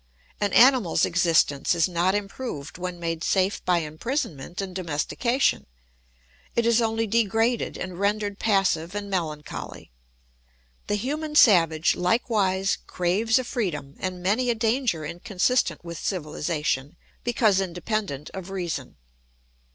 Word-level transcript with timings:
An 0.39 0.51
animal's 0.53 1.05
existence 1.05 1.75
is 1.75 1.87
not 1.87 2.15
improved 2.15 2.79
when 2.79 2.99
made 2.99 3.23
safe 3.23 3.63
by 3.65 3.81
imprisonment 3.81 4.59
and 4.59 4.75
domestication; 4.75 5.67
it 6.55 6.65
is 6.65 6.81
only 6.81 7.05
degraded 7.05 7.77
and 7.77 7.99
rendered 7.99 8.39
passive 8.39 8.95
and 8.95 9.11
melancholy. 9.11 9.91
The 10.87 10.95
human 10.95 11.35
savage 11.35 11.95
likewise 11.95 12.79
craves 12.87 13.37
a 13.37 13.43
freedom 13.43 13.93
and 13.99 14.23
many 14.23 14.49
a 14.49 14.55
danger 14.55 15.05
inconsistent 15.05 15.85
with 15.85 15.99
civilisation, 15.99 16.95
because 17.23 17.61
independent 17.61 18.31
of 18.33 18.49
reason. 18.49 18.95